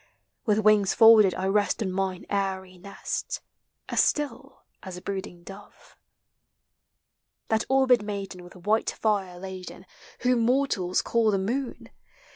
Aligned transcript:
With 0.47 0.57
wings 0.57 0.95
folded 0.95 1.35
I 1.35 1.45
rest 1.45 1.83
on 1.83 1.91
mine 1.91 2.25
airy 2.27 2.79
nest, 2.79 3.39
As 3.87 3.99
still 4.03 4.63
as 4.81 4.97
a 4.97 5.01
brooding 5.03 5.43
dove. 5.43 5.61
i 5.61 5.89
fa 5.91 5.95
That 7.49 7.65
orbed 7.69 8.01
maiden 8.01 8.43
with 8.43 8.55
white 8.55 8.89
fire 8.89 9.37
laden. 9.37 9.85
Whom 10.21 10.39
mortals 10.39 11.03
call 11.03 11.29
the 11.29 11.37
moon. 11.37 11.91